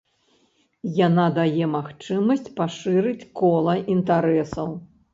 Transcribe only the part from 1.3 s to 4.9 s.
дае магчымасць пашырыць кола інтарэсаў.